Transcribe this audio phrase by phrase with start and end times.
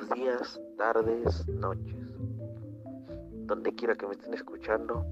[0.00, 1.96] buenos días, tardes, noches.
[3.46, 5.04] Donde quiera que me estén escuchando,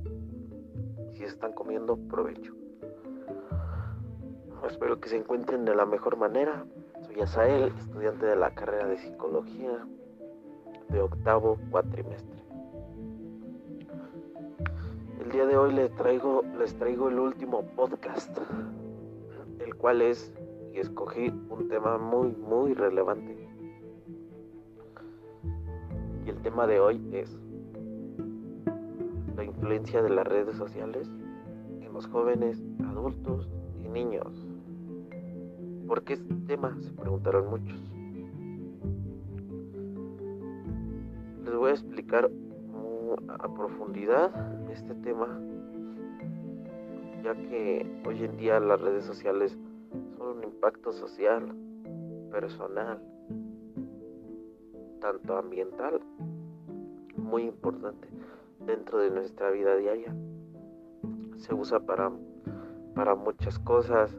[1.14, 2.54] si están comiendo, provecho.
[4.66, 6.64] Espero que se encuentren de la mejor manera.
[7.06, 9.86] Soy Asael, estudiante de la carrera de psicología
[10.88, 12.42] de octavo cuatrimestre.
[15.20, 18.38] El día de hoy les traigo, les traigo el último podcast,
[19.58, 20.32] el cual es,
[20.72, 23.47] y escogí un tema muy, muy relevante.
[26.38, 27.36] El tema de hoy es
[29.34, 31.10] la influencia de las redes sociales
[31.80, 33.50] en los jóvenes, adultos
[33.84, 34.46] y niños.
[35.88, 36.78] ¿Por qué este tema?
[36.80, 37.76] Se preguntaron muchos.
[41.44, 42.30] Les voy a explicar
[43.26, 44.30] a profundidad
[44.70, 45.40] este tema,
[47.24, 49.58] ya que hoy en día las redes sociales
[50.16, 51.52] son un impacto social,
[52.30, 53.02] personal,
[55.00, 56.00] tanto ambiental,
[57.16, 58.08] muy importante
[58.66, 60.14] dentro de nuestra vida diaria.
[61.36, 62.10] Se usa para,
[62.94, 64.16] para muchas cosas,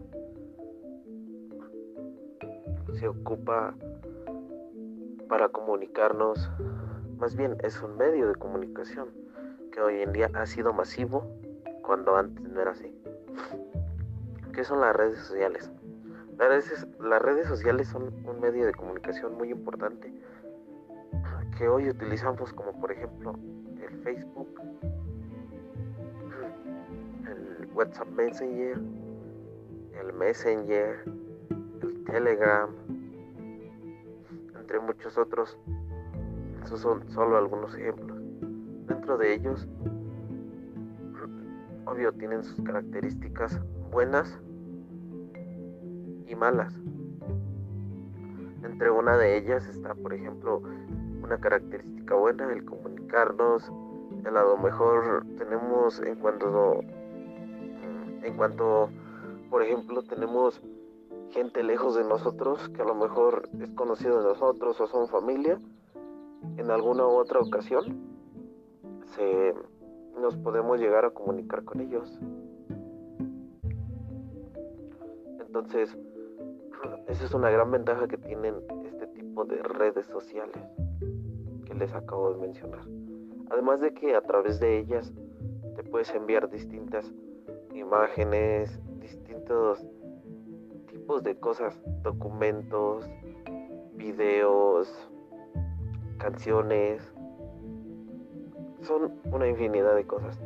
[2.93, 3.75] se ocupa
[5.27, 6.49] para comunicarnos,
[7.17, 9.09] más bien es un medio de comunicación
[9.71, 11.23] que hoy en día ha sido masivo
[11.83, 12.93] cuando antes no era así.
[14.53, 15.71] ¿Qué son las redes sociales?
[16.37, 20.11] Las redes, las redes sociales son un medio de comunicación muy importante
[21.59, 23.33] que hoy utilizamos como por ejemplo
[23.85, 24.47] el Facebook,
[27.27, 28.79] el WhatsApp Messenger,
[30.01, 31.03] el Messenger,
[31.81, 32.69] el Telegram,
[34.57, 35.59] entre muchos otros.
[36.63, 38.17] Esos son solo algunos ejemplos.
[38.87, 39.67] Dentro de ellos,
[41.85, 43.59] obvio, tienen sus características
[43.91, 44.39] buenas
[46.25, 46.73] y malas.
[48.63, 50.61] Entre una de ellas está, por ejemplo,
[51.29, 53.71] una característica buena, el comunicarnos.
[54.25, 56.79] A lo mejor tenemos en cuanto,
[58.23, 58.89] en cuanto,
[59.51, 60.59] por ejemplo, tenemos
[61.29, 65.59] gente lejos de nosotros que a lo mejor es conocido de nosotros o son familia,
[66.57, 67.83] en alguna u otra ocasión
[69.15, 69.53] se,
[70.19, 72.19] nos podemos llegar a comunicar con ellos.
[75.39, 75.95] Entonces,
[77.07, 80.57] esa es una gran ventaja que tienen este tipo de redes sociales
[81.69, 82.81] que les acabo de mencionar.
[83.51, 85.13] Además de que a través de ellas
[85.75, 87.13] te puedes enviar distintas
[87.73, 89.85] imágenes, distintos
[91.23, 93.09] de cosas, documentos,
[93.95, 95.09] videos,
[96.19, 97.01] canciones,
[98.81, 100.39] son una infinidad de cosas.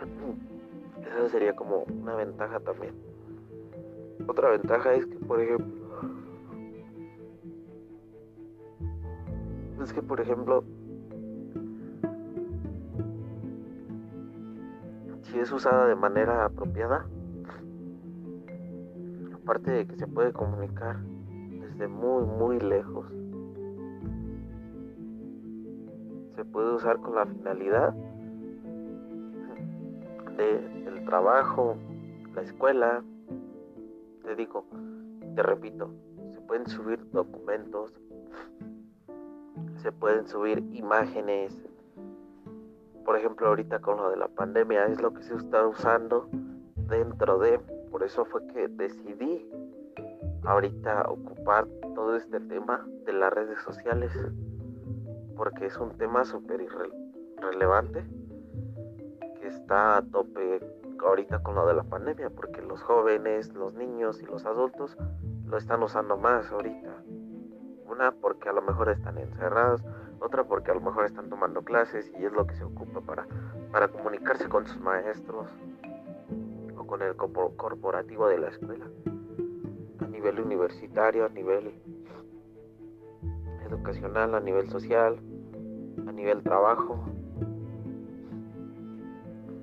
[1.00, 2.94] Esa sería como una ventaja también.
[4.28, 5.79] Otra ventaja es que, por ejemplo,
[9.84, 10.64] es que, por ejemplo,
[15.22, 17.06] si es usada de manera apropiada,
[19.34, 20.98] aparte de que se puede comunicar
[21.80, 23.06] desde muy muy lejos
[26.36, 27.92] se puede usar con la finalidad
[30.36, 31.76] de el trabajo
[32.34, 33.02] la escuela.
[34.22, 34.64] Te digo
[35.34, 35.90] te repito
[36.32, 37.92] se pueden subir documentos
[39.80, 41.56] se pueden subir imágenes
[43.04, 46.28] por ejemplo ahorita con lo de la pandemia es lo que se está usando
[46.88, 47.58] dentro de
[47.90, 49.50] por eso fue que decidí
[50.44, 54.12] ahorita ocupar todo este tema de las redes sociales,
[55.36, 56.66] porque es un tema súper
[57.38, 58.04] relevante
[59.40, 60.60] que está a tope
[61.04, 64.96] ahorita con lo de la pandemia, porque los jóvenes, los niños y los adultos
[65.46, 67.02] lo están usando más ahorita.
[67.90, 69.82] Una porque a lo mejor están encerrados,
[70.20, 73.26] otra porque a lo mejor están tomando clases y es lo que se ocupa para,
[73.72, 75.48] para comunicarse con sus maestros
[76.90, 78.84] con el corporativo de la escuela,
[80.00, 81.72] a nivel universitario, a nivel
[83.64, 85.16] educacional, a nivel social,
[86.08, 87.04] a nivel trabajo,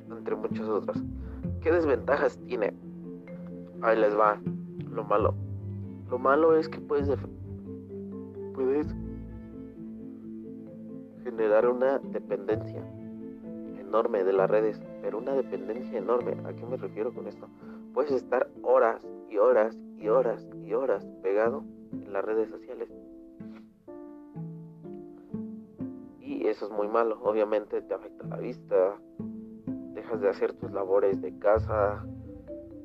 [0.10, 1.04] entre muchos otros.
[1.60, 2.74] ¿Qué desventajas tiene?
[3.82, 4.40] Ahí les va
[4.90, 5.36] lo malo.
[6.10, 7.10] Lo malo es que puedes
[11.66, 12.84] una dependencia
[13.80, 16.38] enorme de las redes, pero una dependencia enorme.
[16.48, 17.48] ¿A qué me refiero con esto?
[17.94, 22.90] Puedes estar horas y horas y horas y horas pegado en las redes sociales.
[26.20, 27.20] Y eso es muy malo.
[27.24, 29.00] Obviamente te afecta la vista,
[29.94, 32.06] dejas de hacer tus labores de casa,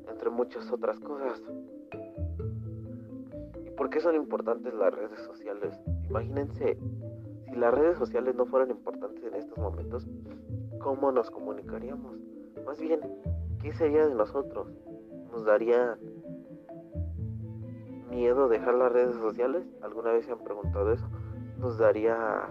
[0.09, 1.41] entre muchas otras cosas.
[3.65, 5.77] ¿Y por qué son importantes las redes sociales?
[6.09, 6.77] Imagínense,
[7.53, 10.07] si las redes sociales no fueran importantes en estos momentos,
[10.79, 12.17] ¿cómo nos comunicaríamos?
[12.65, 12.99] Más bien,
[13.61, 14.67] ¿qué sería de nosotros?
[15.31, 15.99] ¿Nos daría
[18.09, 19.67] miedo dejar las redes sociales?
[19.83, 21.07] ¿Alguna vez se han preguntado eso?
[21.59, 22.47] ¿Nos daría,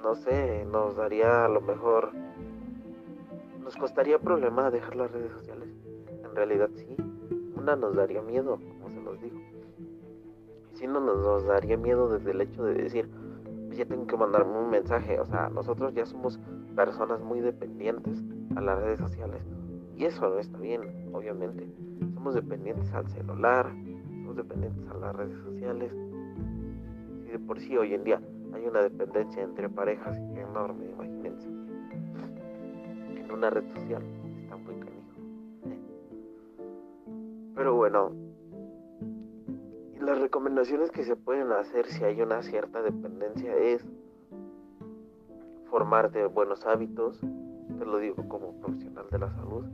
[0.00, 2.12] no sé, nos daría a lo mejor,
[3.64, 5.68] nos costaría problema dejar las redes sociales?
[6.22, 6.96] En realidad sí,
[7.56, 9.40] una nos daría miedo, como se los digo.
[10.74, 13.10] Si no nos, daría miedo desde el hecho de decir,
[13.80, 16.38] ya tengo que mandarme un mensaje, o sea, nosotros ya somos
[16.76, 18.22] personas muy dependientes
[18.54, 19.42] a las redes sociales.
[19.96, 20.82] Y eso no está bien,
[21.14, 21.66] obviamente.
[22.12, 25.94] Somos dependientes al celular, somos dependientes a las redes sociales.
[27.26, 28.20] Y de por sí hoy en día
[28.52, 31.48] hay una dependencia entre parejas enorme, imagínense.
[33.16, 34.02] En una red social
[34.42, 35.14] está muy canijo.
[37.54, 38.12] Pero bueno,
[40.00, 43.84] las recomendaciones que se pueden hacer si hay una cierta dependencia es
[45.68, 49.64] formarte buenos hábitos, te lo digo como profesional de la salud,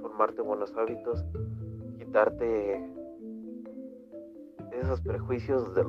[0.00, 1.24] formarte buenos hábitos,
[1.98, 2.82] quitarte
[4.72, 5.84] esos prejuicios de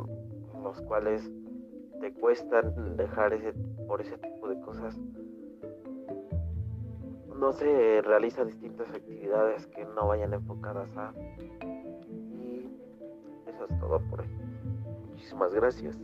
[0.62, 1.32] los cuales
[2.02, 3.54] te cuestan dejar ese
[3.88, 5.00] por ese tipo de cosas.
[7.40, 11.14] No se realizan distintas actividades que no vayan enfocadas a
[13.80, 14.28] todo por hoy.
[15.10, 15.98] Muchísimas gracias.